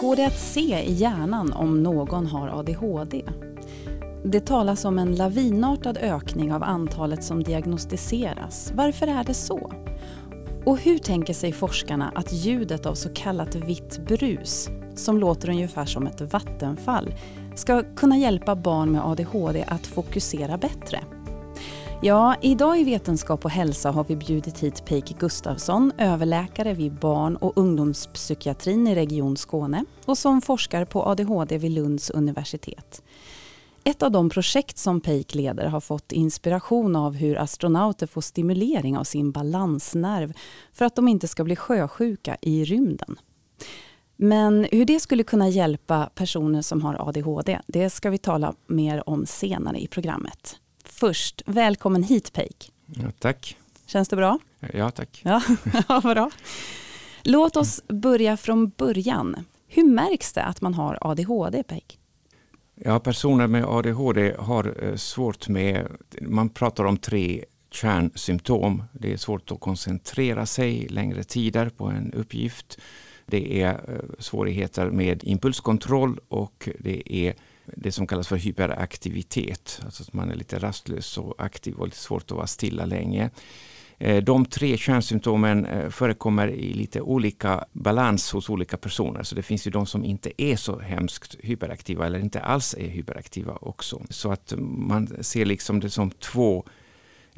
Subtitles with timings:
[0.00, 3.22] Går det att se i hjärnan om någon har ADHD?
[4.24, 8.72] Det talas om en lavinartad ökning av antalet som diagnostiseras.
[8.74, 9.72] Varför är det så?
[10.64, 15.86] Och hur tänker sig forskarna att ljudet av så kallat vitt brus, som låter ungefär
[15.86, 17.14] som ett vattenfall,
[17.54, 21.00] ska kunna hjälpa barn med ADHD att fokusera bättre?
[22.00, 27.36] Ja, idag i Vetenskap och hälsa har vi bjudit hit Peike Gustafsson, överläkare vid barn
[27.36, 33.02] och ungdomspsykiatrin i Region Skåne och som forskar på ADHD vid Lunds universitet.
[33.84, 38.98] Ett av de projekt som Peik leder har fått inspiration av hur astronauter får stimulering
[38.98, 40.32] av sin balansnerv
[40.72, 43.16] för att de inte ska bli sjösjuka i rymden.
[44.16, 49.08] Men hur det skulle kunna hjälpa personer som har ADHD, det ska vi tala mer
[49.08, 50.60] om senare i programmet.
[51.00, 52.72] Först, välkommen hit Peik.
[52.86, 53.56] Ja, tack.
[53.86, 54.38] Känns det bra?
[54.72, 55.20] Ja, tack.
[55.24, 55.42] Ja,
[55.88, 56.30] ja bra.
[57.22, 59.44] Låt oss börja från början.
[59.66, 61.98] Hur märks det att man har ADHD, Peik?
[62.74, 65.86] Ja, personer med ADHD har eh, svårt med,
[66.20, 68.82] man pratar om tre kärnsymptom.
[68.92, 72.78] Det är svårt att koncentrera sig längre tider på en uppgift.
[73.26, 77.34] Det är eh, svårigheter med impulskontroll och det är
[77.76, 79.80] det som kallas för hyperaktivitet.
[79.84, 83.30] Alltså att man är lite rastlös och aktiv och lite svårt att vara stilla länge.
[83.98, 89.22] Eh, de tre kärnsymptomen eh, förekommer i lite olika balans hos olika personer.
[89.22, 92.88] Så det finns ju de som inte är så hemskt hyperaktiva eller inte alls är
[92.88, 94.02] hyperaktiva också.
[94.10, 96.64] Så att man ser liksom det som två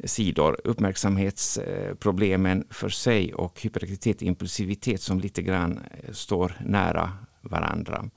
[0.03, 0.57] sidor.
[0.63, 8.09] Uppmärksamhetsproblemen för sig och hyperaktivitet, impulsivitet som lite grann eh, står nära varandra.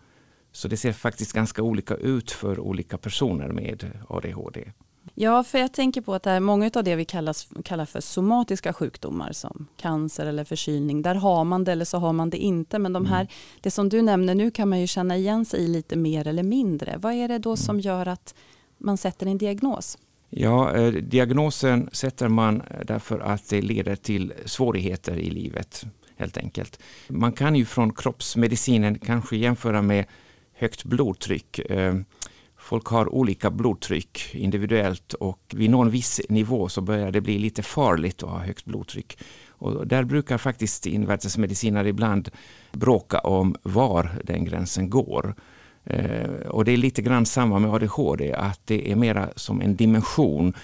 [0.55, 4.73] Så det ser faktiskt ganska olika ut för olika personer med ADHD.
[5.15, 8.01] Ja, för jag tänker på att det är många av det vi kallas, kallar för
[8.01, 12.37] somatiska sjukdomar som cancer eller förkylning, där har man det eller så har man det
[12.37, 12.79] inte.
[12.79, 13.33] Men de här, mm.
[13.61, 16.43] det som du nämner nu kan man ju känna igen sig i lite mer eller
[16.43, 16.97] mindre.
[16.99, 18.35] Vad är det då som gör att
[18.79, 19.99] man sätter en diagnos?
[20.31, 25.87] Ja, eh, diagnosen sätter man därför att det leder till svårigheter i livet
[26.17, 26.79] helt enkelt.
[27.09, 30.05] Man kan ju från kroppsmedicinen kanske jämföra med
[30.55, 31.59] högt blodtryck.
[31.59, 31.95] Eh,
[32.57, 37.63] folk har olika blodtryck individuellt och vid någon viss nivå så börjar det bli lite
[37.63, 39.19] farligt att ha högt blodtryck.
[39.49, 42.31] Och där brukar faktiskt invärtesmedicinare ibland
[42.73, 45.35] bråka om var den gränsen går.
[45.85, 49.77] Eh, och det är lite grann samma med ADHD, att det är mera som en
[49.77, 50.55] dimension.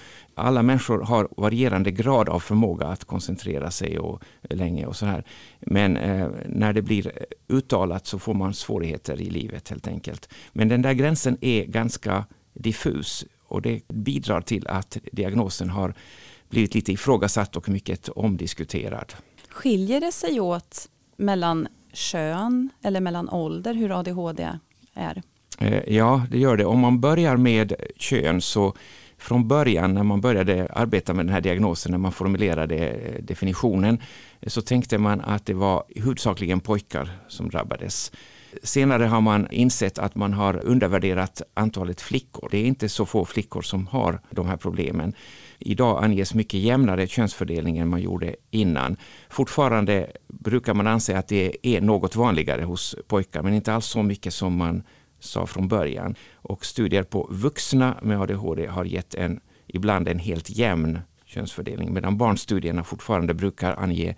[0.41, 5.23] Alla människor har varierande grad av förmåga att koncentrera sig och länge och så här.
[5.59, 7.11] Men eh, när det blir
[7.47, 10.29] uttalat så får man svårigheter i livet helt enkelt.
[10.53, 15.93] Men den där gränsen är ganska diffus och det bidrar till att diagnosen har
[16.49, 19.13] blivit lite ifrågasatt och mycket omdiskuterad.
[19.49, 24.49] Skiljer det sig åt mellan kön eller mellan ålder hur ADHD
[24.93, 25.21] är?
[25.59, 26.65] Eh, ja, det gör det.
[26.65, 28.73] Om man börjar med kön så
[29.21, 33.99] från början när man började arbeta med den här diagnosen, när man formulerade eh, definitionen,
[34.47, 38.11] så tänkte man att det var huvudsakligen pojkar som drabbades.
[38.63, 42.49] Senare har man insett att man har undervärderat antalet flickor.
[42.51, 45.13] Det är inte så få flickor som har de här problemen.
[45.59, 48.97] Idag anges mycket jämnare könsfördelning än man gjorde innan.
[49.29, 54.03] Fortfarande brukar man anse att det är något vanligare hos pojkar, men inte alls så
[54.03, 54.83] mycket som man
[55.21, 56.15] sa från början.
[56.33, 62.17] Och studier på vuxna med ADHD har gett en, ibland en helt jämn könsfördelning, medan
[62.17, 64.15] barnstudierna fortfarande brukar ange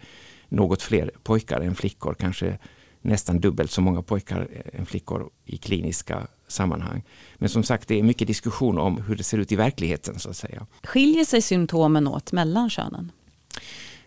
[0.50, 2.58] något fler pojkar än flickor, kanske
[3.02, 7.04] nästan dubbelt så många pojkar än flickor i kliniska sammanhang.
[7.36, 10.20] Men som sagt, det är mycket diskussion om hur det ser ut i verkligheten.
[10.20, 10.68] så att säga.
[10.84, 13.12] Skiljer sig symptomen åt mellan könen?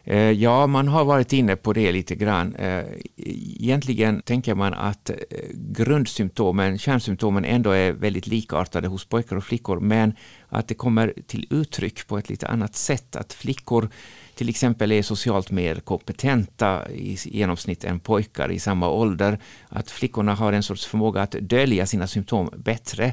[0.08, 2.54] Eh, ja, man har varit inne på det lite grann.
[2.54, 2.84] Eh,
[3.16, 5.16] egentligen tänker man att eh,
[5.52, 10.14] grundsymptomen, kärnsymptomen ändå är väldigt likartade hos pojkar och flickor, men
[10.48, 13.16] att det kommer till uttryck på ett lite annat sätt.
[13.16, 13.88] Att flickor
[14.34, 19.38] till exempel är socialt mer kompetenta i genomsnitt än pojkar i samma ålder.
[19.68, 23.12] Att flickorna har en sorts förmåga att dölja sina symptom bättre,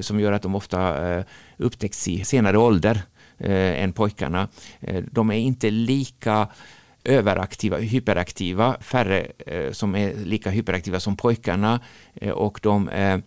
[0.00, 1.24] som gör att de ofta
[1.56, 3.02] upptäcks i senare ålder
[3.38, 4.48] eh, än pojkarna.
[4.80, 6.48] Eh, de är inte lika
[7.04, 11.80] överaktiva, hyperaktiva, färre eh, som är lika hyperaktiva som pojkarna
[12.14, 13.18] eh, och de, eh,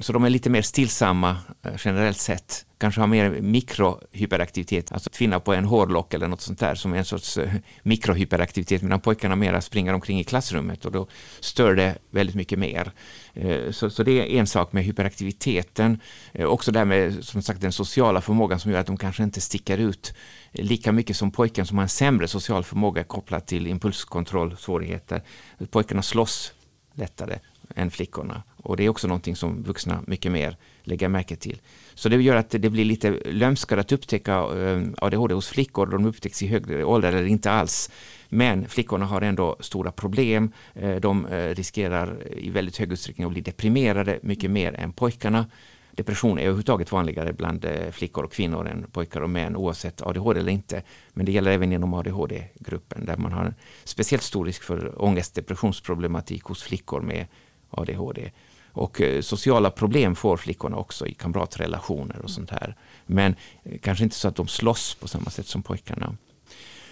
[0.00, 5.40] så de är lite mer stillsamma eh, generellt sett kanske har mer mikrohyperaktivitet, alltså tvinna
[5.40, 7.52] på en hårlock eller något sånt där som är en sorts eh,
[7.82, 11.08] mikrohyperaktivitet medan pojkarna mera springer omkring i klassrummet och då
[11.40, 12.92] stör det väldigt mycket mer.
[13.34, 16.00] Eh, så, så det är en sak med hyperaktiviteten.
[16.38, 19.40] Också det här med som sagt den sociala förmågan som gör att de kanske inte
[19.40, 20.14] sticker ut
[20.52, 25.22] lika mycket som pojken som har en sämre social förmåga kopplat till impulskontrollsvårigheter.
[25.70, 26.52] Pojkarna slåss
[26.94, 27.38] lättare
[27.74, 28.42] än flickorna.
[28.68, 31.60] Och det är också någonting som vuxna mycket mer lägger märke till.
[31.94, 35.86] Så det gör att det blir lite lömskare att upptäcka eh, ADHD hos flickor.
[35.86, 37.90] De upptäcks i högre ålder eller inte alls.
[38.28, 40.52] Men flickorna har ändå stora problem.
[40.74, 45.46] Eh, de eh, riskerar i väldigt hög utsträckning att bli deprimerade mycket mer än pojkarna.
[45.90, 50.52] Depression är överhuvudtaget vanligare bland flickor och kvinnor än pojkar och män oavsett ADHD eller
[50.52, 50.82] inte.
[51.12, 53.54] Men det gäller även inom ADHD-gruppen där man har
[53.84, 57.26] speciellt stor risk för ångest depressionsproblematik hos flickor med
[57.70, 58.30] ADHD.
[58.78, 62.76] Och eh, sociala problem får flickorna också i kamratrelationer och sånt här.
[63.06, 66.16] Men eh, kanske inte så att de slåss på samma sätt som pojkarna.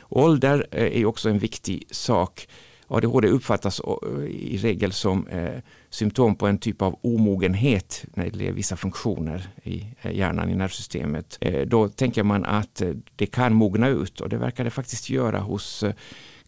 [0.09, 2.49] Ålder eh, är också en viktig sak.
[2.89, 5.61] ADHD uppfattas eh, i regel som eh,
[5.91, 10.55] symptom på en typ av omogenhet när det gäller vissa funktioner i eh, hjärnan, i
[10.55, 11.39] nervsystemet.
[11.67, 12.83] Då tänker man att
[13.17, 15.85] det kan mogna ut och det verkar det faktiskt göra hos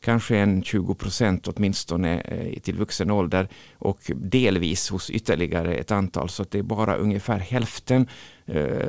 [0.00, 2.22] kanske en 20 procent åtminstone
[2.62, 3.48] till vuxen ålder
[3.78, 6.28] och delvis hos ytterligare ett antal.
[6.28, 8.08] Så det är bara ungefär hälften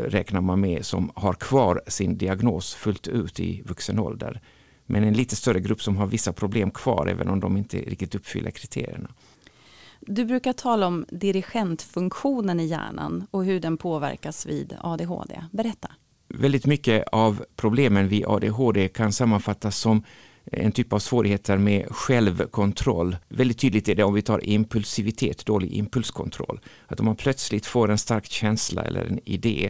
[0.05, 4.41] räknar man med som har kvar sin diagnos fullt ut i vuxen ålder.
[4.91, 8.15] Men en lite större grupp som har vissa problem kvar även om de inte riktigt
[8.15, 9.09] uppfyller kriterierna.
[9.99, 15.43] Du brukar tala om dirigentfunktionen i hjärnan och hur den påverkas vid ADHD.
[15.51, 15.91] Berätta.
[16.27, 20.03] Väldigt mycket av problemen vid ADHD kan sammanfattas som
[20.51, 23.17] en typ av svårigheter med självkontroll.
[23.27, 26.59] Väldigt tydligt är det om vi tar impulsivitet, dålig impulskontroll.
[26.87, 29.69] Att om man plötsligt får en stark känsla eller en idé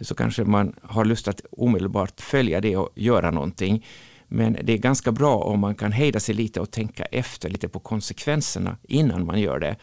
[0.00, 3.86] så kanske man har lust att omedelbart följa det och göra någonting.
[4.32, 7.68] Men det är ganska bra om man kan hejda sig lite och tänka efter lite
[7.68, 9.76] på konsekvenserna innan man gör det.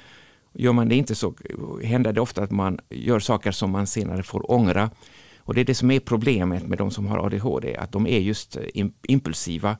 [0.53, 1.33] Gör man det inte så
[1.83, 4.89] händer det ofta att man gör saker som man senare får ångra.
[5.39, 8.19] Och det är det som är problemet med de som har ADHD, att de är
[8.19, 9.77] just eh, impulsiva.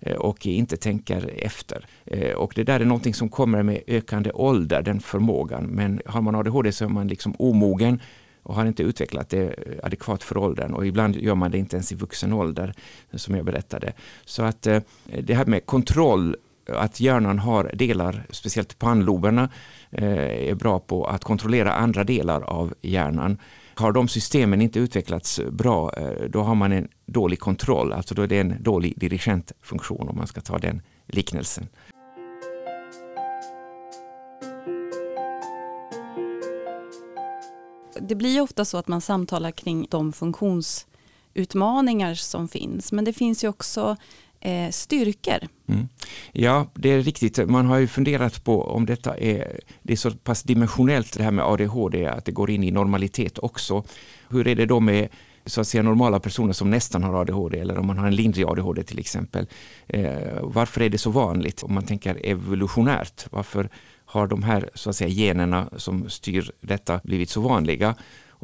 [0.00, 1.86] Eh, och inte tänker efter.
[2.04, 5.64] Eh, och det där är någonting som kommer med ökande ålder, den förmågan.
[5.64, 8.00] Men har man ADHD så är man liksom omogen
[8.44, 11.92] och har inte utvecklat det adekvat för åldern och ibland gör man det inte ens
[11.92, 12.74] i vuxen ålder
[13.14, 13.92] som jag berättade.
[14.24, 14.82] Så att eh,
[15.22, 16.36] det här med kontroll,
[16.68, 19.48] att hjärnan har delar, speciellt pannloberna,
[19.90, 23.38] eh, är bra på att kontrollera andra delar av hjärnan.
[23.74, 28.22] Har de systemen inte utvecklats bra, eh, då har man en dålig kontroll, alltså då
[28.22, 31.68] är det en dålig dirigentfunktion om man ska ta den liknelsen.
[38.00, 43.12] Det blir ju ofta så att man samtalar kring de funktionsutmaningar som finns, men det
[43.12, 43.96] finns ju också
[44.40, 45.38] eh, styrkor.
[45.66, 45.88] Mm.
[46.32, 47.48] Ja, det är riktigt.
[47.48, 51.30] Man har ju funderat på om detta är, det är så pass dimensionellt det här
[51.30, 53.84] med ADHD, att det går in i normalitet också.
[54.28, 55.08] Hur är det då med
[55.46, 58.46] så att säga normala personer som nästan har ADHD eller om man har en lindrig
[58.46, 59.46] ADHD till exempel.
[59.86, 63.26] Eh, varför är det så vanligt om man tänker evolutionärt?
[63.30, 63.68] Varför
[64.04, 67.94] har de här så att säga, generna som styr detta blivit så vanliga?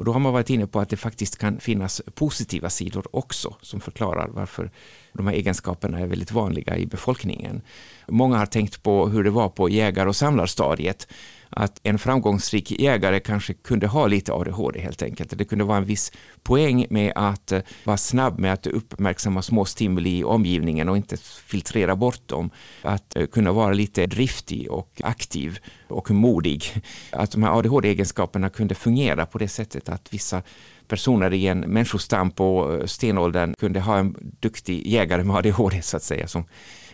[0.00, 3.56] Och då har man varit inne på att det faktiskt kan finnas positiva sidor också
[3.62, 4.70] som förklarar varför
[5.12, 7.62] de här egenskaperna är väldigt vanliga i befolkningen.
[8.08, 11.08] Många har tänkt på hur det var på jägar och samlarstadiet
[11.50, 15.38] att en framgångsrik jägare kanske kunde ha lite ADHD helt enkelt.
[15.38, 16.12] Det kunde vara en viss
[16.42, 21.16] poäng med att eh, vara snabb med att uppmärksamma små stimuli i omgivningen och inte
[21.46, 22.50] filtrera bort dem.
[22.82, 25.58] Att eh, kunna vara lite driftig och aktiv
[25.88, 26.64] och modig.
[27.10, 30.42] Att de här ADHD-egenskaperna kunde fungera på det sättet att vissa
[30.88, 35.96] personer i en människostam på eh, stenåldern kunde ha en duktig jägare med ADHD så
[35.96, 36.44] att säga som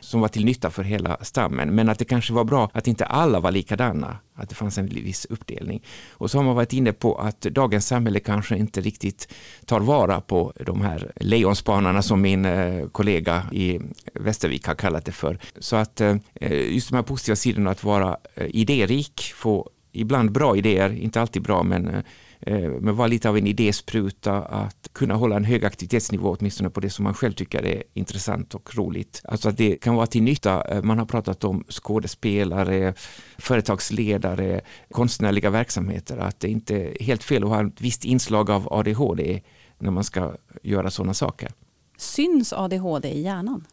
[0.01, 1.75] som var till nytta för hela stammen.
[1.75, 4.87] Men att det kanske var bra att inte alla var likadana, att det fanns en
[4.87, 5.83] viss uppdelning.
[6.11, 9.33] Och så har man varit inne på att dagens samhälle kanske inte riktigt
[9.65, 13.81] tar vara på de här lejonspanarna som min eh, kollega i
[14.15, 15.39] Västervik har kallat det för.
[15.59, 16.17] Så att eh,
[16.51, 21.43] just de här positiva sidorna att vara eh, idérik, få ibland bra idéer, inte alltid
[21.43, 22.03] bra men
[22.41, 26.81] Eh, men vara lite av en idéspruta, att kunna hålla en hög aktivitetsnivå åtminstone på
[26.81, 29.23] det som man själv tycker är intressant och roligt.
[29.25, 30.63] Alltså att det kan vara till nytta.
[30.63, 32.95] Eh, man har pratat om skådespelare,
[33.39, 38.73] företagsledare, konstnärliga verksamheter, att det inte är helt fel att ha ett visst inslag av
[38.73, 39.43] ADHD
[39.79, 41.53] när man ska göra sådana saker.
[41.99, 43.65] Syns ADHD i hjärnan?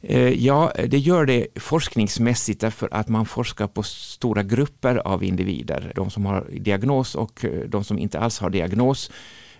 [0.00, 5.92] Eh, ja, det gör det forskningsmässigt därför att man forskar på stora grupper av individer.
[5.94, 9.10] De som har diagnos och eh, de som inte alls har diagnos.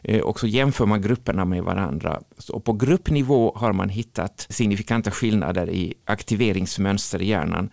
[0.02, 2.20] Eh, och så jämför man grupperna med varandra.
[2.52, 7.70] Och på gruppnivå har man hittat signifikanta skillnader i aktiveringsmönster i hjärnan.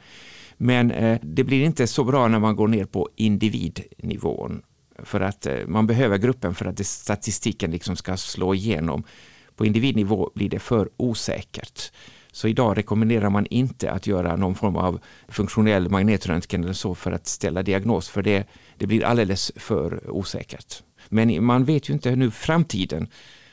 [0.58, 4.62] Men det blir inte så bra när man går ner på individnivån.
[5.04, 9.04] För att man behöver gruppen för att statistiken liksom ska slå igenom.
[9.56, 11.92] På individnivå blir det för osäkert.
[12.36, 17.12] Så idag rekommenderar man inte att göra någon form av funktionell magnetröntgen eller så för
[17.12, 20.84] att ställa diagnos för det, det blir alldeles för osäkert.
[21.10, 23.08] Men man vet ju inte nu framtiden.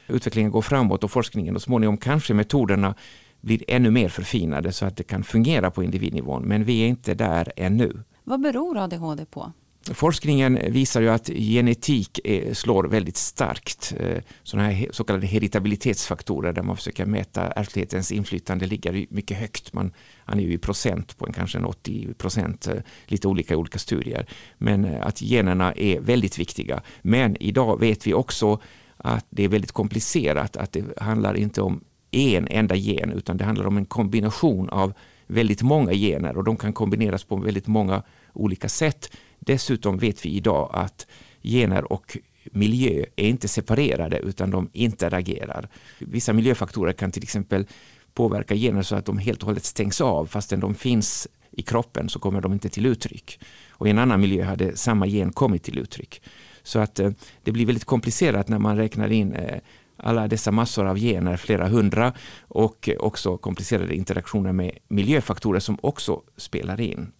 [0.07, 2.95] Utvecklingen går framåt och forskningen och småningom kanske metoderna
[3.41, 6.43] blir ännu mer förfinade så att det kan fungera på individnivån.
[6.43, 8.03] Men vi är inte där ännu.
[8.25, 9.53] Vad beror ADHD på?
[9.85, 13.95] Forskningen visar ju att genetik är, slår väldigt starkt.
[14.01, 19.73] Eh, Sådana här så kallade heritabilitetsfaktorer där man försöker mäta ärftlighetens inflytande ligger mycket högt.
[19.73, 19.93] Man
[20.25, 22.75] anger ju i procent på en kanske en 80 procent, eh,
[23.07, 24.27] lite olika i olika studier.
[24.59, 26.83] Men eh, att generna är väldigt viktiga.
[27.03, 28.61] Men idag vet vi också
[28.97, 33.45] att det är väldigt komplicerat, att det handlar inte om en enda gen utan det
[33.45, 34.93] handlar om en kombination av
[35.27, 39.11] väldigt många gener och de kan kombineras på väldigt många olika sätt.
[39.47, 41.07] Dessutom vet vi idag att
[41.43, 45.69] gener och miljö är inte separerade utan de interagerar.
[45.99, 47.67] Vissa miljöfaktorer kan till exempel
[48.15, 52.09] påverka gener så att de helt och hållet stängs av fastän de finns i kroppen
[52.09, 53.41] så kommer de inte till uttryck.
[53.71, 56.23] Och i en annan miljö hade samma gen kommit till uttryck.
[56.63, 57.11] Så att eh,
[57.43, 59.59] det blir väldigt komplicerat när man räknar in eh,
[59.97, 65.79] alla dessa massor av gener, flera hundra och eh, också komplicerade interaktioner med miljöfaktorer som
[65.83, 67.13] också spelar in.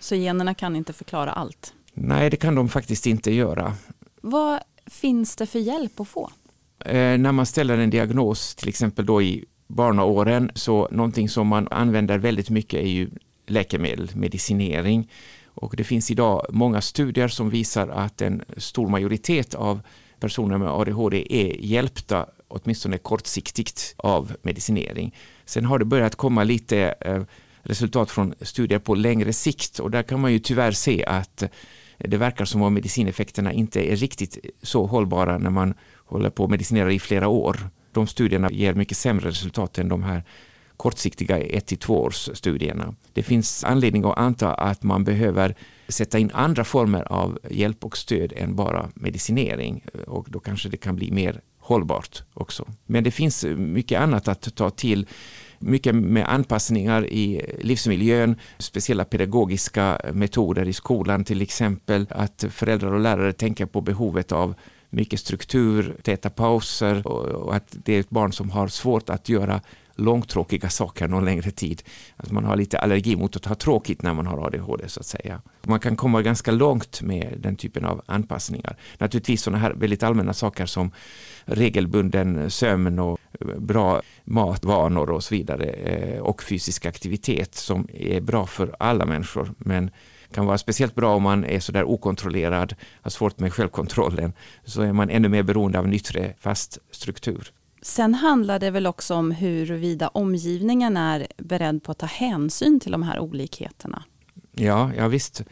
[0.00, 1.72] Så generna kan inte förklara allt?
[1.94, 3.74] Nej, det kan de faktiskt inte göra.
[4.20, 6.30] Vad finns det för hjälp att få?
[6.84, 11.68] Eh, när man ställer en diagnos, till exempel då i barnaåren, så någonting som man
[11.70, 13.10] använder väldigt mycket är ju
[13.46, 15.10] läkemedel, medicinering.
[15.46, 19.80] Och det finns idag många studier som visar att en stor majoritet av
[20.20, 25.14] personer med ADHD är hjälpta, åtminstone kortsiktigt, av medicinering.
[25.44, 27.22] Sen har det börjat komma lite eh,
[27.64, 31.42] resultat från studier på längre sikt och där kan man ju tyvärr se att
[31.98, 36.50] det verkar som om medicineffekterna inte är riktigt så hållbara när man håller på att
[36.50, 37.68] medicinera i flera år.
[37.92, 40.24] De studierna ger mycket sämre resultat än de här
[40.76, 42.94] kortsiktiga 1-2 års studierna.
[43.12, 45.54] Det finns anledning att anta att man behöver
[45.88, 50.76] sätta in andra former av hjälp och stöd än bara medicinering och då kanske det
[50.76, 52.68] kan bli mer hållbart också.
[52.86, 55.06] Men det finns mycket annat att ta till
[55.58, 63.00] mycket med anpassningar i livsmiljön, speciella pedagogiska metoder i skolan till exempel, att föräldrar och
[63.00, 64.54] lärare tänker på behovet av
[64.90, 69.60] mycket struktur, täta pauser och att det är ett barn som har svårt att göra
[69.96, 71.82] långtråkiga saker någon längre tid.
[72.16, 75.06] Att man har lite allergi mot att ha tråkigt när man har ADHD så att
[75.06, 75.42] säga.
[75.62, 78.76] Man kan komma ganska långt med den typen av anpassningar.
[78.98, 80.90] Naturligtvis sådana här väldigt allmänna saker som
[81.44, 83.18] regelbunden sömn och
[83.58, 89.54] bra matvanor och så vidare eh, och fysisk aktivitet som är bra för alla människor
[89.58, 89.90] men
[90.34, 94.32] kan vara speciellt bra om man är sådär okontrollerad, har svårt med självkontrollen,
[94.64, 97.52] så är man ännu mer beroende av en yttre fast struktur.
[97.82, 102.92] Sen handlar det väl också om huruvida omgivningen är beredd på att ta hänsyn till
[102.92, 104.02] de här olikheterna?
[104.52, 105.42] Ja, ja visst.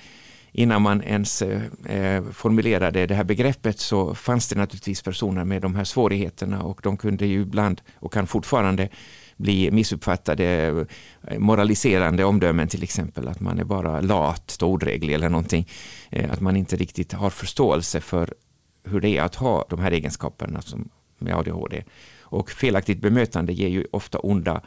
[0.53, 5.75] Innan man ens eh, formulerade det här begreppet så fanns det naturligtvis personer med de
[5.75, 8.89] här svårigheterna och de kunde ju ibland och kan fortfarande
[9.37, 10.87] bli missuppfattade
[11.39, 15.69] moraliserande omdömen till exempel att man är bara lat, ordreglig eller någonting.
[16.11, 18.35] Eh, att man inte riktigt har förståelse för
[18.85, 21.85] hur det är att ha de här egenskaperna som med ADHD.
[22.21, 24.63] Och felaktigt bemötande ger ju ofta onda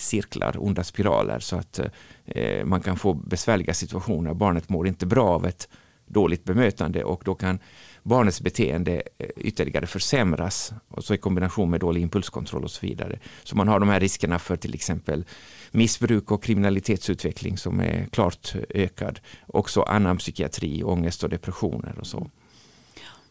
[0.00, 1.80] cirklar, onda spiraler så att
[2.26, 4.34] eh, man kan få besvärliga situationer.
[4.34, 5.68] Barnet mår inte bra av ett
[6.06, 7.58] dåligt bemötande och då kan
[8.02, 13.18] barnets beteende eh, ytterligare försämras och så i kombination med dålig impulskontroll och så vidare.
[13.42, 15.24] Så man har de här riskerna för till exempel
[15.70, 19.20] missbruk och kriminalitetsutveckling som är klart ökad.
[19.46, 22.30] Också annan psykiatri, ångest och depressioner och så.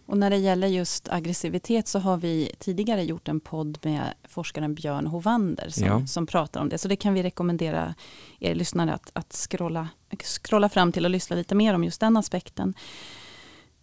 [0.10, 4.76] Och när det gäller just aggressivitet så har vi tidigare gjort en podd med forskaren
[4.76, 6.08] Björn Hovander som, ja.
[6.08, 6.78] som pratar om det.
[6.78, 7.96] Så det kan vi rekommendera
[8.40, 9.90] er lyssnare att, att scrolla,
[10.24, 12.74] scrolla fram till och lyssna lite mer om just den aspekten.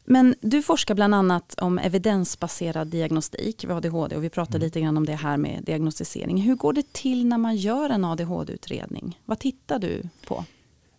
[0.04, 4.66] Men du forskar bland annat om evidensbaserad diagnostik vid ADHD och vi pratade mm.
[4.66, 6.42] lite grann om det här med diagnostisering.
[6.42, 9.20] Hur går det till när man gör en ADHD-utredning?
[9.24, 10.44] Vad tittar du på?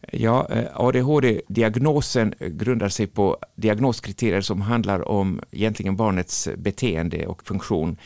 [0.02, 7.48] Ja, eh, ADHD-diagnosen eh, grundar sig på diagnoskriterier som handlar om egentligen barnets beteende och
[7.48, 7.98] funktion.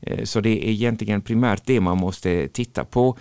[0.00, 3.18] Eh, så det är egentligen primärt det man måste titta på.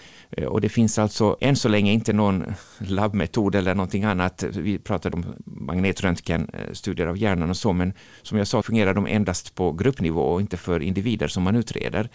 [0.48, 2.44] Och det finns alltså än så länge inte någon
[2.78, 4.44] labbmetod eller någonting annat.
[4.44, 9.08] Vi pratade om magnetröntgen, studier av hjärnan och så, men som jag sa fungerar de
[9.08, 12.10] endast på gruppnivå och inte för individer som man utreder.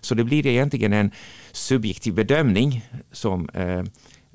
[0.00, 1.10] Så det blir egentligen en
[1.52, 3.48] subjektiv bedömning som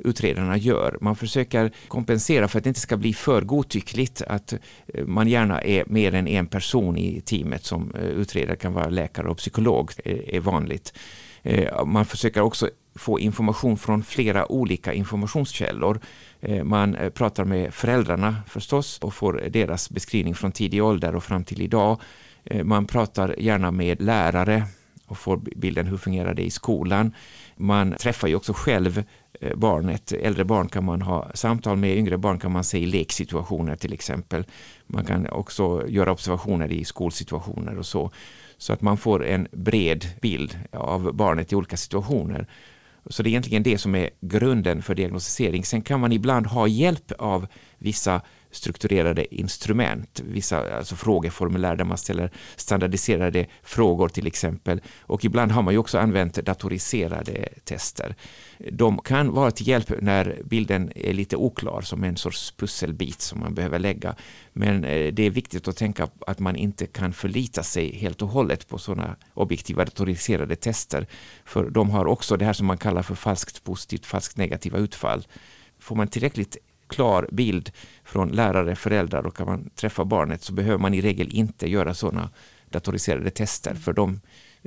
[0.04, 0.98] utredarna gör.
[1.02, 4.54] Man försöker kompensera för att det inte ska bli för godtyckligt att
[4.88, 8.90] eh, man gärna är mer än en person i teamet som eh, utredare kan vara
[8.90, 10.94] läkare och psykolog eh, är vanligt.
[11.86, 16.00] Man försöker också få information från flera olika informationskällor.
[16.64, 21.62] Man pratar med föräldrarna förstås och får deras beskrivning från tidig ålder och fram till
[21.62, 22.02] idag.
[22.64, 24.64] Man pratar gärna med lärare
[25.08, 27.14] och får bilden hur fungerar det i skolan.
[27.56, 29.04] Man träffar ju också själv
[29.42, 30.12] eh, barnet.
[30.12, 33.94] Äldre barn kan man ha samtal med, yngre barn kan man se i leksituationer till
[33.94, 34.46] exempel.
[34.88, 38.12] Man kan också göra observationer i skolsituationer och så.
[38.58, 42.48] Så att man får en bred bild av barnet i olika situationer.
[43.10, 45.66] Så det är egentligen det som är grunden för diagnostisering.
[45.66, 48.22] Sen kan man ibland ha hjälp av vissa
[48.54, 54.82] strukturerade instrument, vissa alltså frågeformulär där man ställer standardiserade frågor till exempel.
[55.02, 58.16] Och ibland har man ju också använt datoriserade tester.
[58.72, 63.40] De kan vara till hjälp när bilden är lite oklar som en sorts pusselbit som
[63.40, 64.16] man behöver lägga.
[64.54, 68.28] Men eh, det är viktigt att tänka att man inte kan förlita sig helt och
[68.28, 71.08] hållet på sådana objektiva datoriserade tester.
[71.46, 75.28] För de har också det här som man kallar för falskt positivt, falskt negativa utfall.
[75.80, 76.58] Får man tillräckligt
[76.88, 77.72] klar bild
[78.04, 81.94] från lärare, föräldrar och kan man träffa barnet så behöver man i regel inte göra
[81.94, 82.30] sådana
[82.70, 84.20] datoriserade tester för de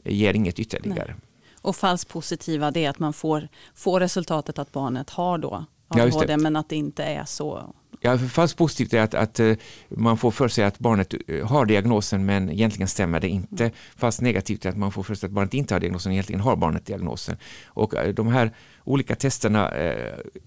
[0.05, 1.09] ger inget ytterligare.
[1.09, 1.17] Nej.
[1.61, 6.33] Och falskt positiva det är att man får, får resultatet att barnet har då ADHD
[6.33, 7.75] ja, men att det inte är så.
[8.01, 9.55] Ja, falskt positivt är att, att eh,
[9.89, 13.65] man får för sig att barnet eh, har diagnosen men egentligen stämmer det inte.
[13.65, 13.77] Mm.
[13.97, 16.57] Falskt negativt är att man får för sig att barnet inte har diagnosen, egentligen har
[16.57, 17.37] barnet diagnosen.
[17.67, 18.53] Och eh, de här
[18.85, 19.69] olika testerna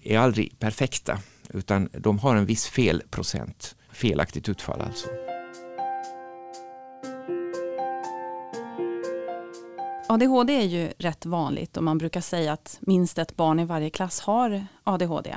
[0.02, 1.18] är aldrig perfekta
[1.54, 5.08] utan de har en viss felprocent, felaktigt utfall alltså.
[10.08, 13.90] ADHD är ju rätt vanligt och man brukar säga att minst ett barn i varje
[13.90, 15.36] klass har ADHD.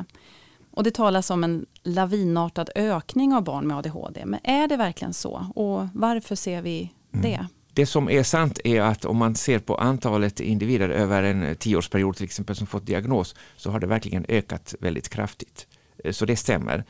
[0.72, 4.26] Och det talas om en lavinartad ökning av barn med ADHD.
[4.26, 5.46] Men är det verkligen så?
[5.56, 7.34] Och varför ser vi det?
[7.34, 7.46] Mm.
[7.74, 12.16] Det som är sant är att om man ser på antalet individer över en tioårsperiod
[12.16, 15.68] till exempel som fått diagnos så har det verkligen ökat väldigt kraftigt.
[16.04, 16.84] Eh, så det stämmer.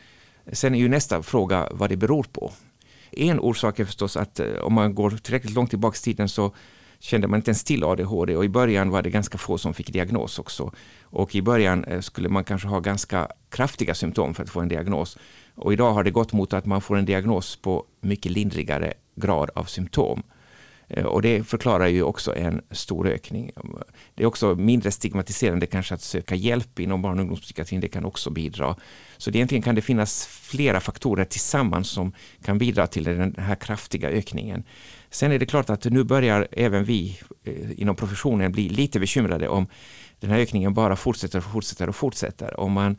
[0.51, 2.51] Sen är ju nästa fråga vad det beror på.
[3.11, 6.55] En orsak är förstås att eh, om man går tillräckligt långt tillbaka i tiden så
[6.99, 9.93] kände man inte ens till ADHD och i början var det ganska få som fick
[9.93, 10.71] diagnos också.
[11.01, 14.67] Och i början eh, skulle man kanske ha ganska kraftiga symptom för att få en
[14.67, 15.17] diagnos.
[15.55, 19.49] Och idag har det gått mot att man får en diagnos på mycket lindrigare grad
[19.55, 20.23] av symptom.
[20.93, 23.51] Eh, och det förklarar ju också en stor ökning.
[24.15, 27.81] Det är också mindre stigmatiserande kanske att söka hjälp inom barn och ungdomspsykiatrin.
[27.81, 28.75] Det kan också bidra.
[29.17, 33.55] Så det egentligen kan det finnas flera faktorer tillsammans som kan bidra till den här
[33.55, 34.63] kraftiga ökningen.
[35.09, 39.47] Sen är det klart att nu börjar även vi eh, inom professionen bli lite bekymrade
[39.47, 39.67] om
[40.19, 42.59] den här ökningen bara fortsätter och fortsätter och fortsätter.
[42.59, 42.97] Om man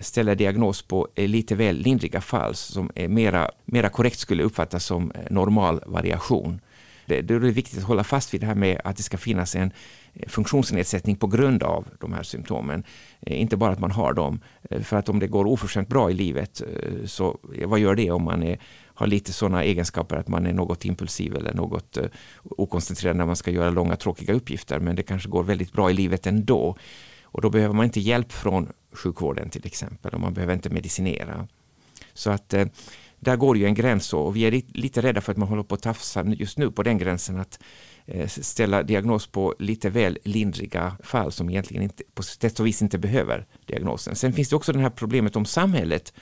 [0.00, 4.84] ställer diagnos på eh, lite väl lindriga fall som är mera, mera korrekt skulle uppfattas
[4.84, 6.60] som normal variation
[7.06, 9.56] det, då är viktigt att hålla fast vid det här med att det ska finnas
[9.56, 9.72] en
[10.14, 12.84] eh, funktionsnedsättning på grund av de här symptomen.
[13.20, 14.40] Eh, inte bara att man har dem.
[14.70, 16.62] Eh, för att om det går oförskämt bra i livet,
[17.04, 18.58] så vad gör det om man är,
[18.94, 21.98] har lite sådana egenskaper att man är något impulsiv eller något
[22.42, 24.78] okoncentrerad när man ska göra långa tråkiga uppgifter.
[24.78, 26.76] Men det kanske går väldigt bra i livet ändå.
[27.22, 31.48] Och då behöver man inte hjälp från sjukvården till exempel och man behöver inte medicinera.
[32.14, 32.54] Så att
[33.20, 35.74] där går ju en gräns och vi är lite rädda för att man håller på
[35.74, 37.58] att tafsa just nu på den gränsen att
[38.04, 42.82] eh, ställa diagnos på lite väl lindriga fall som egentligen inte, på sätt och vis
[42.82, 44.16] inte behöver diagnosen.
[44.16, 46.12] Sen finns det också det här problemet om samhället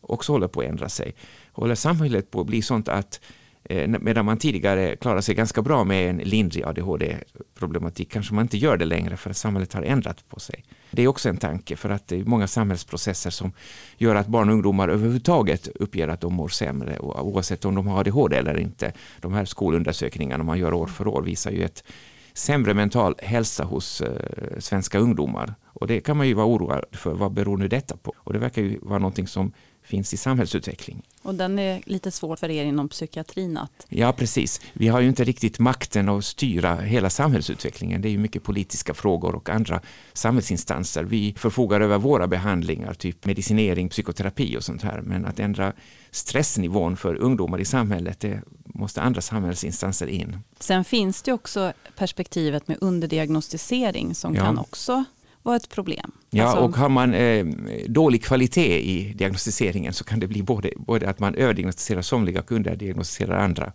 [0.00, 1.14] också håller på att ändra sig.
[1.52, 3.20] Håller samhället på att bli sånt att
[3.70, 8.56] Eh, medan man tidigare klarade sig ganska bra med en lindrig ADHD-problematik kanske man inte
[8.56, 10.64] gör det längre för att samhället har ändrat på sig.
[10.90, 13.52] Det är också en tanke för att det är många samhällsprocesser som
[13.98, 18.00] gör att barn och ungdomar överhuvudtaget uppger att de mår sämre oavsett om de har
[18.00, 18.92] ADHD eller inte.
[19.20, 21.84] De här skolundersökningarna man gör år för år visar ju ett
[22.32, 25.54] sämre mental hälsa hos eh, svenska ungdomar.
[25.64, 27.14] Och det kan man ju vara oroad för.
[27.14, 28.14] Vad beror nu detta på?
[28.18, 29.52] Och det verkar ju vara någonting som
[29.88, 31.02] finns i samhällsutveckling.
[31.22, 33.86] Och den är lite svår för er inom psykiatrin att...
[33.88, 34.60] Ja, precis.
[34.72, 38.02] Vi har ju inte riktigt makten att styra hela samhällsutvecklingen.
[38.02, 39.80] Det är ju mycket politiska frågor och andra
[40.12, 41.04] samhällsinstanser.
[41.04, 45.00] Vi förfogar över våra behandlingar, typ medicinering, psykoterapi och sånt här.
[45.00, 45.72] Men att ändra
[46.10, 50.38] stressnivån för ungdomar i samhället, det måste andra samhällsinstanser in.
[50.58, 54.44] Sen finns det också perspektivet med underdiagnostisering som ja.
[54.44, 55.04] kan också
[55.48, 56.12] vara ett problem.
[56.30, 56.64] Ja, alltså...
[56.64, 57.46] och har man eh,
[57.86, 62.52] dålig kvalitet i diagnostiseringen så kan det bli både, både att man överdiagnostiserar somliga och
[62.52, 63.72] underdiagnostiserar andra.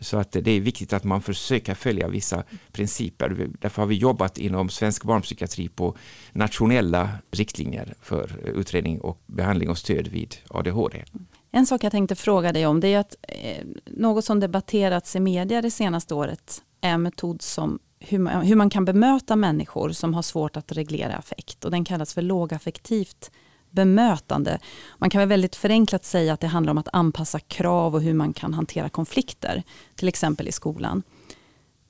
[0.00, 3.48] Så att det är viktigt att man försöker följa vissa principer.
[3.60, 5.96] Därför har vi jobbat inom svensk barnpsykiatri på
[6.32, 11.04] nationella riktlinjer för utredning och behandling och stöd vid ADHD.
[11.50, 15.20] En sak jag tänkte fråga dig om det är att eh, något som debatterats i
[15.20, 19.90] media det senaste året är en metod som hur man, hur man kan bemöta människor
[19.90, 21.64] som har svårt att reglera affekt.
[21.64, 23.30] Och den kallas för lågaffektivt
[23.70, 24.58] bemötande.
[24.98, 28.14] Man kan väl väldigt förenklat säga att det handlar om att anpassa krav och hur
[28.14, 29.62] man kan hantera konflikter,
[29.94, 31.02] till exempel i skolan.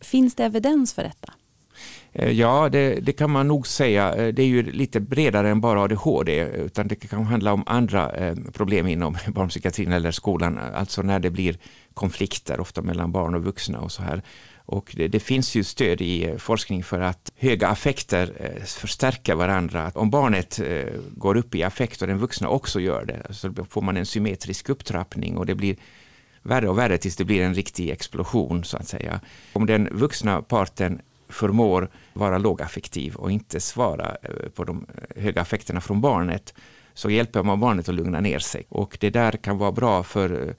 [0.01, 1.33] Finns det evidens för detta?
[2.13, 4.15] Eh, ja, det, det, kan man nog säga.
[4.15, 8.11] Eh, det är ju lite bredare än bara ADHD, utan det kan handla om andra
[8.11, 11.59] eh, problem inom barnpsykiatrin eller skolan, alltså när det blir
[11.95, 14.23] konflikter, ofta mellan barn och vuxna och så här.
[14.71, 19.35] Och det, det, finns ju stöd i eh, forskning för att höga affekter eh, förstärker
[19.35, 19.93] varandra.
[19.95, 20.85] Om barnet eh,
[21.17, 24.69] går upp i affekt och den vuxna också gör det, så får man en symmetrisk
[24.69, 25.77] upptrappning och det blir
[26.43, 29.21] värre och värre tills det blir en riktig explosion så att säga.
[29.53, 34.17] Om den vuxna parten förmår vara lågaffektiv och inte svara
[34.55, 36.55] på de höga affekterna från barnet
[36.95, 38.67] så hjälper man barnet att lugna ner sig.
[38.69, 40.55] Och det där kan vara bra för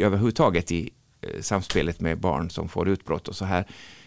[0.00, 0.90] överhuvudtaget i
[1.22, 3.64] Eh, samspelet med barn som får utbrott och så här.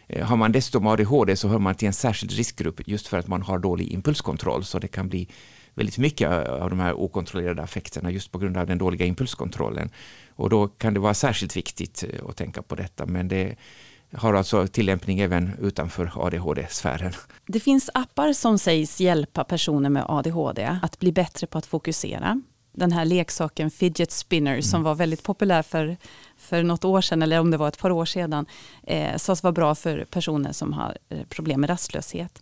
[0.08, 3.28] Eh, har man dessutom ADHD så hör man till en särskild riskgrupp just för att
[3.28, 5.28] man har dålig impulskontroll så det kan bli
[5.74, 9.90] väldigt mycket eh, av de här okontrollerade affekterna just på grund av den dåliga impulskontrollen.
[10.36, 13.56] Och då kan det vara särskilt viktigt att tänka på detta men det
[14.14, 17.14] har alltså tillämpning även utanför ADHD-sfären.
[17.48, 22.42] Det finns appar som sägs hjälpa personer med ADHD att bli bättre på att fokusera.
[22.76, 24.64] Den här leksaken Fidget Spinner mm.
[24.64, 25.98] som var väldigt populär för,
[26.38, 28.46] för något år sedan, eller om det var ett par år sedan,
[28.84, 32.42] eh, sades vara bra för personer som har eh, problem med rastlöshet.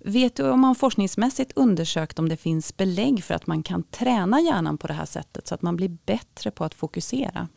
[0.00, 4.40] Vet du om man forskningsmässigt undersökt om det finns belägg för att man kan träna
[4.40, 7.48] hjärnan på det här sättet så att man blir bättre på att fokusera?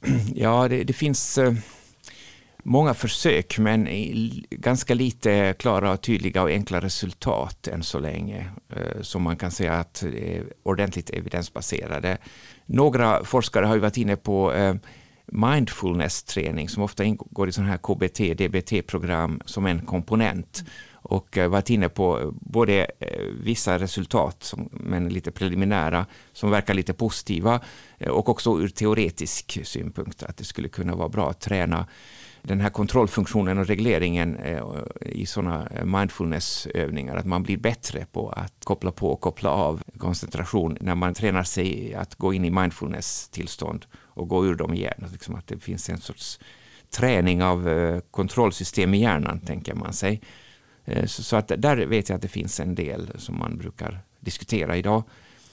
[0.34, 1.54] Ja, det, det finns eh,
[2.62, 3.88] många försök men
[4.50, 9.72] ganska lite klara, tydliga och enkla resultat än så länge eh, som man kan säga
[9.72, 12.18] att är ordentligt evidensbaserade.
[12.66, 14.74] Några forskare har ju varit inne på eh,
[15.26, 21.88] mindfulness-träning som ofta ingår i sådana här KBT, DBT-program som en komponent och varit inne
[21.88, 22.86] på både
[23.42, 27.60] vissa resultat, som, men lite preliminära, som verkar lite positiva
[28.10, 31.86] och också ur teoretisk synpunkt att det skulle kunna vara bra att träna
[32.42, 34.64] den här kontrollfunktionen och regleringen eh,
[35.00, 39.82] i sådana eh, mindfulnessövningar, att man blir bättre på att koppla på och koppla av
[39.98, 45.04] koncentration när man tränar sig att gå in i mindfulness-tillstånd och gå ur dem igen.
[45.12, 46.40] Liksom att det finns en sorts
[46.90, 50.20] träning av eh, kontrollsystem i hjärnan, tänker man sig.
[51.06, 55.02] Så att där vet jag att det finns en del som man brukar diskutera idag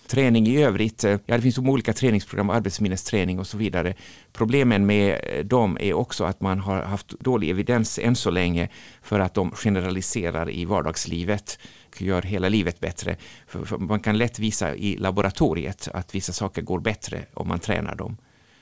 [0.10, 3.94] träning i övrigt, eh, ja det finns olika träningsprogram, arbetsminnesträning och så vidare.
[4.34, 8.70] Problemen med eh, dem är också att man har haft dålig evidens än så länge
[9.02, 11.60] för att de generaliserar i vardagslivet
[11.98, 13.16] gör hela livet bättre.
[13.48, 17.96] För man kan lätt visa i laboratoriet att vissa saker går bättre om man tränar
[17.96, 18.18] dem.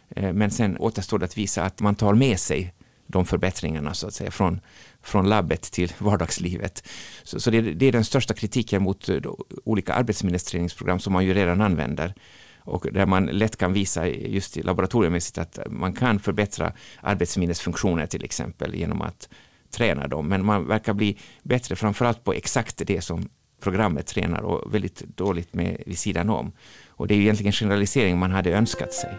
[0.10, 2.74] Eh, men sen återstår det att visa att man tar med sig
[3.08, 4.60] de förbättringarna så att säga från,
[5.02, 6.88] från labbet till vardagslivet.
[7.24, 9.18] Så, så det, det, är den största kritiken mot eh,
[9.64, 12.14] olika arbetsministreringsprogram som man ju redan använder
[12.68, 18.76] och där man lätt kan visa just laboratoriemässigt att man kan förbättra arbetsminnesfunktioner till exempel
[18.76, 19.30] genom att
[19.72, 20.28] träna dem.
[20.28, 23.30] Men man verkar bli bättre framförallt på exakt det som
[23.62, 26.52] programmet tränar och väldigt dåligt med vid sidan om.
[26.88, 29.10] Och det är egentligen generalisering man hade önskat sig.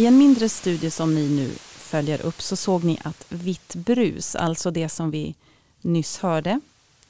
[0.00, 4.36] I en mindre studie som ni nu följer upp så såg ni att vitt brus,
[4.36, 5.34] alltså det som vi
[5.80, 6.60] nyss hörde,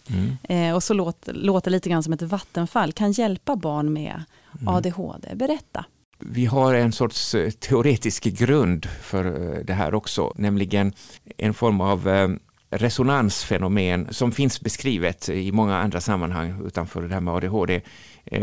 [0.08, 0.36] mm.
[0.42, 4.24] eh, och så låter, låter lite grann som ett vattenfall, kan hjälpa barn med
[4.60, 4.68] mm.
[4.74, 5.34] ADHD.
[5.34, 5.84] Berätta.
[6.18, 10.92] Vi har en sorts eh, teoretisk grund för eh, det här också, nämligen
[11.36, 12.28] en form av eh,
[12.70, 17.80] resonansfenomen som finns beskrivet i många andra sammanhang utanför det här med ADHD.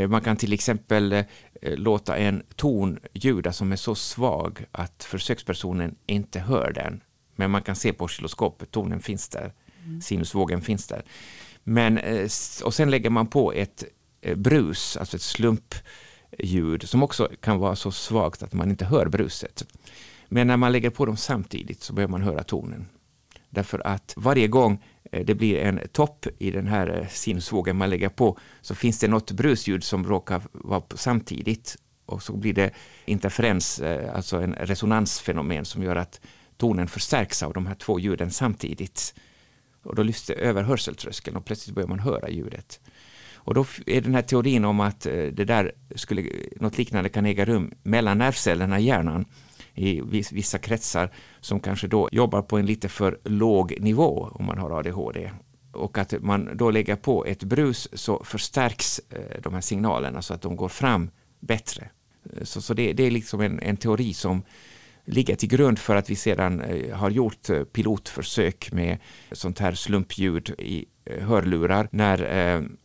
[0.08, 1.24] Man kan till exempel
[1.62, 7.02] låta en ton ljuda som är så svag att försökspersonen inte hör den.
[7.36, 9.54] Men man kan se på oscilloskopet, tonen finns där,
[9.86, 10.02] mm.
[10.02, 11.02] sinusvågen finns där.
[11.64, 12.30] Men, eh,
[12.64, 13.84] och sen lägger man på ett
[14.22, 19.06] eh, brus, alltså ett slumpljud som också kan vara så svagt att man inte hör
[19.06, 19.66] bruset.
[20.30, 22.86] Men när man lägger på dem samtidigt så börjar man höra tonen.
[23.50, 27.90] Därför att varje gång eh, det blir en topp i den här eh, sinusvågen man
[27.90, 32.72] lägger på, så finns det något brusljud som råkar vara samtidigt och så blir det
[33.06, 36.22] interferens, eh, alltså en resonansfenomen som gör att
[36.58, 39.14] tonen förstärks av de här två ljuden samtidigt.
[39.84, 42.80] Och då lyfts det över hörseltröskeln och plötsligt börjar man höra ljudet.
[43.34, 46.24] Och då är den här teorin om att det där skulle,
[46.56, 49.26] något liknande kan äga rum mellan nervcellerna i hjärnan
[49.78, 54.58] i vissa kretsar som kanske då jobbar på en lite för låg nivå om man
[54.58, 55.32] har ADHD
[55.78, 60.34] och att man då lägger på ett brus så förstärks eh, de här signalerna så
[60.34, 61.10] att de går fram
[61.40, 61.90] bättre.
[62.34, 64.44] Eh, så, så det, det, är liksom en, en teori som
[65.06, 68.98] ligger till grund för att vi sedan eh, har gjort pilotförsök med
[69.32, 70.86] sånt här slumpljud i
[71.22, 72.22] hörlurar när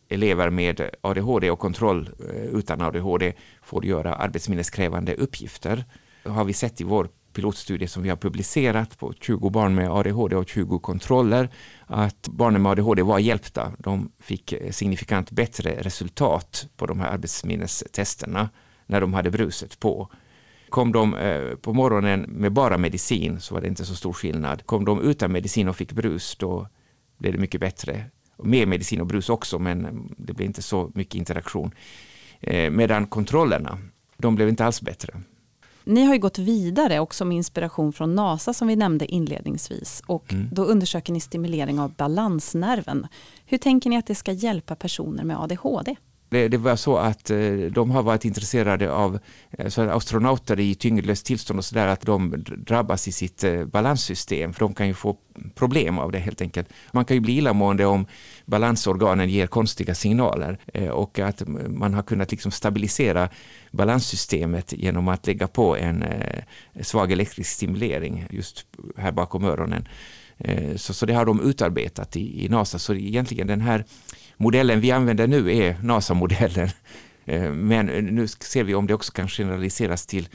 [0.09, 2.09] elever med ADHD och kontroll
[2.51, 5.85] utan ADHD får göra arbetsminneskrävande uppgifter.
[6.25, 10.35] Har vi sett i vår pilotstudie som vi har publicerat på 20 barn med ADHD
[10.35, 11.49] och 20 kontroller
[11.85, 13.71] att barnen med ADHD var hjälpta.
[13.77, 18.49] De fick eh, signifikant bättre resultat på de här arbetsminnestesterna
[18.85, 20.09] när de hade bruset på.
[20.69, 24.65] Kom de eh, på morgonen med bara medicin så var det inte så stor skillnad.
[24.65, 26.67] Kom de utan medicin och fick brus då
[27.17, 28.05] blev det mycket bättre.
[28.43, 31.71] Mer medicin och brus också men det blev inte så mycket interaktion.
[32.41, 33.77] Eh, medan kontrollerna,
[34.17, 35.13] de blev inte alls bättre.
[35.83, 40.33] Ni har ju gått vidare också med inspiration från NASA som vi nämnde inledningsvis och
[40.33, 40.49] mm.
[40.51, 43.07] då undersöker ni stimulering av balansnerven.
[43.45, 45.95] Hur tänker ni att det ska hjälpa personer med ADHD?
[46.33, 49.19] Det, det, var så att eh, de har varit intresserade av
[49.51, 54.53] eh, så astronauter i tyngdlöst tillstånd och sådär, att de drabbas i sitt eh, balanssystem,
[54.53, 55.17] för de kan ju få
[55.55, 56.69] problem av det helt enkelt.
[56.91, 58.05] Man kan ju bli illamående om
[58.45, 60.57] balansorganen ger konstiga signaler
[60.91, 63.29] och att man har kunnat liksom stabilisera
[63.71, 66.05] balanssystemet genom att lägga på en
[66.81, 68.65] svag elektrisk stimulering just
[68.97, 69.87] här bakom öronen.
[70.75, 73.85] Så, så det har de utarbetat i, i NASA, så egentligen den här
[74.37, 76.69] modellen vi använder nu är NASA-modellen.
[77.25, 80.27] Eh, men nu ser vi om det också kan generaliseras till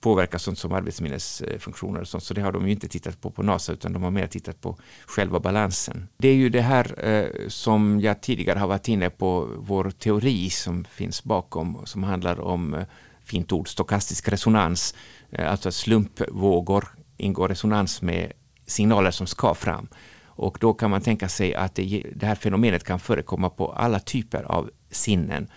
[0.00, 2.24] påverka sånt som arbetsminnesfunktioner och sånt.
[2.24, 4.60] Så det har de ju inte tittat på på NASA utan de har mer tittat
[4.60, 6.08] på själva balansen.
[6.18, 10.50] Det är ju det här eh, som jag tidigare har varit inne på, vår teori
[10.50, 12.84] som finns bakom som handlar om, eh,
[13.24, 14.94] fint ord, stokastisk resonans.
[15.30, 16.84] Eh, alltså att slumpvågor
[17.16, 18.32] ingår resonans med
[18.66, 19.88] signaler som ska fram.
[20.36, 24.00] Och då kan man tänka sig att det, det här fenomenet kan förekomma på alla
[24.00, 25.48] typer av sinnen,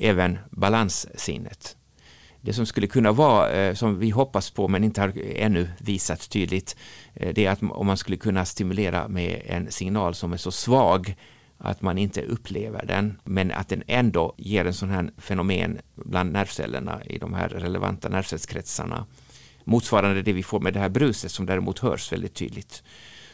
[0.00, 1.76] även balanssinnet.
[2.40, 6.30] Det som skulle kunna vara, eh, som vi hoppas på men inte har ännu visat
[6.30, 6.76] tydligt,
[7.14, 10.52] eh, det är att om man skulle kunna stimulera med en signal som är så
[10.52, 11.16] svag
[11.58, 16.32] att man inte upplever den, men att den ändå ger en sån här fenomen bland
[16.32, 19.06] nervcellerna i de här relevanta nervcellskretsarna.
[19.64, 22.82] Motsvarande det vi får med det här bruset som däremot hörs väldigt tydligt.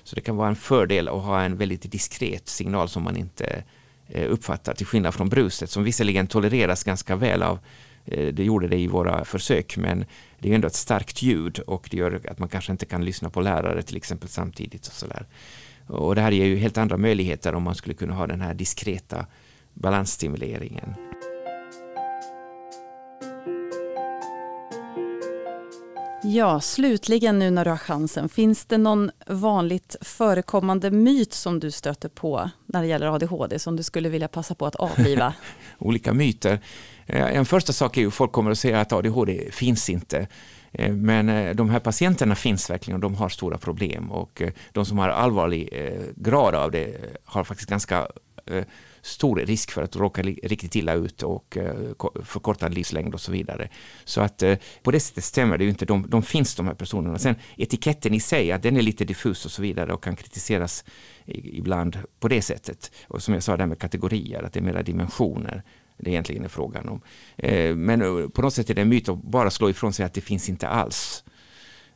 [0.09, 3.63] Så det kan vara en fördel att ha en väldigt diskret signal som man inte
[4.09, 7.59] eh, uppfattar till skillnad från bruset som visserligen tolereras ganska väl av
[8.05, 10.05] eh, det gjorde det i våra försök men
[10.39, 13.31] det är ändå ett starkt ljud och det gör att man kanske inte kan lyssna
[13.31, 14.87] på lärare till exempel samtidigt.
[14.87, 15.27] Och, så där.
[15.87, 18.55] och det här ger ju helt andra möjligheter om man skulle kunna ha den här
[18.55, 19.27] diskreta
[19.75, 20.95] balansstimuleringen.
[26.31, 28.29] Ja, slutligen nu när du har chansen.
[28.29, 33.77] Finns det någon vanligt förekommande myt som du stöter på när det gäller ADHD som
[33.77, 35.35] du skulle vilja passa på att avliva?
[35.79, 36.61] Olika myter.
[37.07, 40.27] Eh, en första sak är ju att folk kommer att säga att ADHD finns inte.
[40.73, 44.87] Eh, men eh, de här patienterna finns verkligen och de har stora problem och de
[44.87, 45.73] som har allvarlig
[46.17, 48.07] grad av det har faktiskt ganska
[49.03, 51.75] stor risk för att råka riktigt illa ut och eh,
[52.25, 53.69] förkortad livslängd och så vidare.
[54.05, 56.75] Så att eh, på det sättet stämmer det ju inte, de, de finns de här
[56.75, 57.19] personerna.
[57.19, 60.85] Sen etiketten i sig, att den är lite diffus och så vidare och kan kritiseras
[61.27, 62.93] ibland på det sättet.
[63.09, 65.63] Och som jag sa, det här med kategorier, att det är mera dimensioner
[65.99, 67.01] det egentligen är frågan om.
[67.37, 70.15] Eh, men på något sätt är det en myt att bara slå ifrån sig att
[70.15, 71.25] det finns inte alls.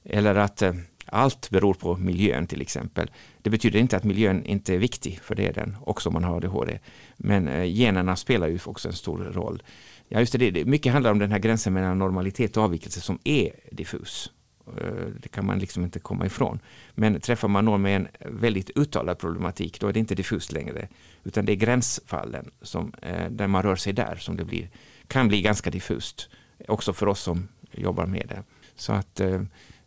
[0.04, 0.62] Eller att
[1.06, 3.10] allt beror på miljön till exempel.
[3.42, 6.24] Det betyder inte att miljön inte är viktig, för det är den, också om man
[6.24, 6.78] har ADHD.
[7.16, 9.62] Men eh, generna spelar ju också en stor roll.
[10.08, 13.50] Ja, just det, mycket handlar om den här gränsen mellan normalitet och avvikelse som är
[13.70, 14.30] diffus.
[14.66, 16.60] Eh, det kan man liksom inte komma ifrån.
[16.94, 20.88] Men träffar man någon med en väldigt uttalad problematik, då är det inte diffust längre.
[21.24, 24.70] Utan det är gränsfallen som, eh, där man rör sig där som det blir,
[25.06, 26.28] kan bli ganska diffust.
[26.68, 28.42] Också för oss som jobbar med det.
[28.76, 29.20] Så att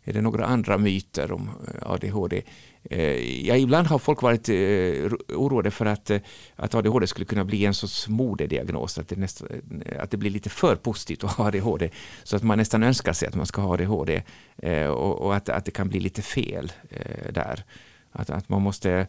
[0.08, 2.42] är det några andra myter om eh, ADHD?
[2.90, 4.54] Eh, ja, ibland har folk varit eh,
[5.36, 6.10] oroade för att,
[6.56, 9.44] att ADHD skulle kunna bli en sorts modediagnos, att det, nästa,
[9.98, 11.90] att det blir lite för positivt att ha ADHD,
[12.24, 14.22] så att man nästan önskar sig att man ska ha ADHD
[14.88, 16.72] och, och att, att det kan bli lite fel
[17.30, 17.64] där.
[18.12, 19.06] Att, att man måste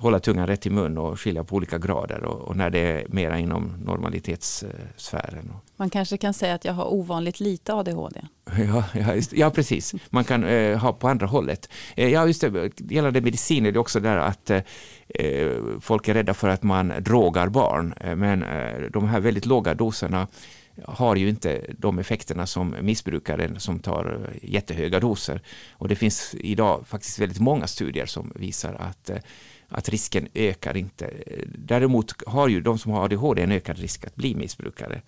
[0.00, 3.06] hålla tungan rätt i mun och skilja på olika grader och, och när det är
[3.08, 5.52] mera inom normalitetssfären.
[5.76, 8.20] Man kanske kan säga att jag har ovanligt lite ADHD.
[8.58, 9.94] Ja, ja, just, ja precis.
[10.10, 11.68] Man kan eh, ha på andra hållet.
[11.96, 12.80] Eh, ja, just det.
[12.90, 14.60] Gällande medicin är det också där att eh,
[15.80, 17.94] folk är rädda för att man drogar barn.
[18.00, 20.26] Eh, men eh, de här väldigt låga doserna
[20.84, 25.40] har ju inte de effekterna som missbrukaren som tar jättehöga doser.
[25.72, 29.16] Och det finns idag faktiskt väldigt många studier som visar att eh,
[29.70, 31.10] att risken ökar inte.
[31.46, 35.02] Däremot har ju de som har ADHD en ökad risk att bli missbrukare.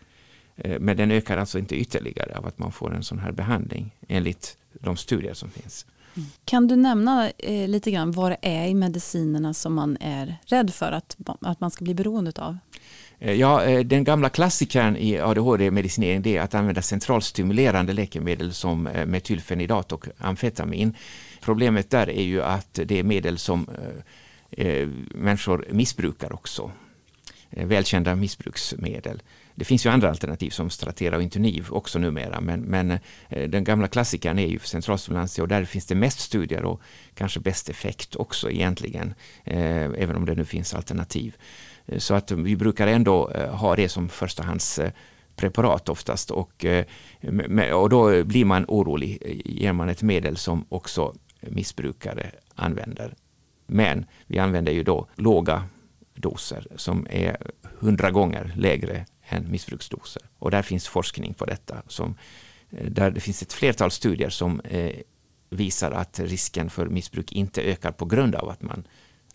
[0.57, 3.95] Eh, men den ökar alltså inte ytterligare av att man får en sån här behandling
[4.09, 5.87] enligt de studier som finns.
[6.17, 6.29] Mm.
[6.45, 10.75] Kan du nämna eh, lite grann vad det är i medicinerna som man är rädd
[10.75, 12.59] för att, att man ska bli beroende av?
[13.19, 19.93] Eh, ja, eh, den gamla klassikern i ADHD-medicinering är att använda centralstimulerande läkemedel som metylfenidat
[19.93, 20.97] och amfetamin.
[21.41, 23.67] Problemet där är ju att det är medel som
[24.57, 26.71] Eh, människor missbrukar också.
[27.53, 29.23] Eh, välkända missbruksmedel.
[29.55, 32.91] Det finns ju andra alternativ som Stratera och Intuniv också numera, men, men
[33.29, 36.81] eh, den gamla klassikern är ju centralstimulantia och där finns det mest studier och
[37.15, 41.37] kanske bäst effekt också egentligen, eh, även om det nu finns alternativ.
[41.99, 46.65] Så att vi brukar ändå ha det som förstahandspreparat oftast och,
[47.73, 49.43] och då blir man orolig.
[49.45, 53.15] Ger man ett medel som också missbrukare använder.
[53.73, 55.65] Men vi använder ju då låga
[56.15, 57.37] doser som är
[57.79, 60.23] hundra gånger lägre än missbruksdoser.
[60.39, 61.83] Och där finns forskning på detta.
[61.89, 62.15] Som,
[62.71, 64.93] eh, där det finns ett flertal studier som eh,
[65.51, 68.85] visar att risken för missbruk inte ökar på grund av att man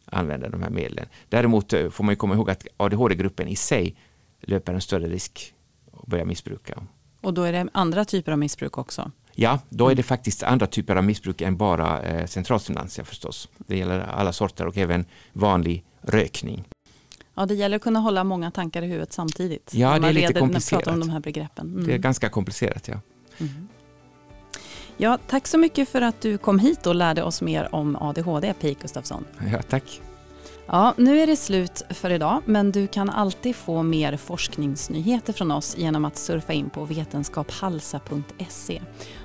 [0.06, 1.06] använder de här medlen.
[1.30, 3.96] Däremot eh, får man komma ihåg att ADHD-gruppen i sig
[4.42, 5.54] löper en större risk
[5.94, 6.84] att börja missbruka.
[7.22, 9.12] Och då är det andra typer av missbruk också?
[9.40, 13.50] Ja, då är det faktiskt andra typer av missbruk än bara eh, centralstimulantia förstås.
[13.58, 16.64] Det gäller alla sorter och även vanlig rökning.
[17.36, 19.74] Ja, det gäller att kunna hålla många tankar i huvudet samtidigt.
[19.74, 20.84] Ja, det är lite komplicerat.
[20.84, 21.68] Pratar om de här begreppen.
[21.68, 21.88] Mm.
[21.88, 23.00] Det är ganska komplicerat, ja.
[23.38, 23.68] Mm.
[24.98, 28.54] Ja, tack så mycket för att du kom hit och lärde oss mer om ADHD,
[28.54, 29.26] Pik Gustafsson.
[29.52, 30.02] Ja, tack.
[30.70, 35.52] Ja, nu är det slut för idag, men du kan alltid få mer forskningsnyheter från
[35.52, 38.82] oss genom att surfa in på vetenskaphalsa.se.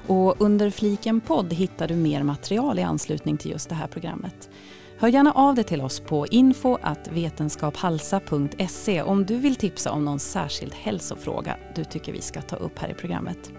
[0.06, 4.50] Och under fliken podd hittar du mer material i anslutning till just det här programmet.
[4.98, 10.74] Hör gärna av dig till oss på info.vetenskaphalsa.se om du vill tipsa om någon särskild
[10.74, 13.52] hälsofråga du tycker vi ska ta upp här i programmet.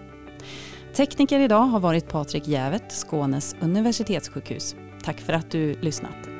[0.96, 4.76] Tekniker idag har varit Patrik Jävet, Skånes universitetssjukhus.
[5.02, 6.33] Tack för att du lyssnat.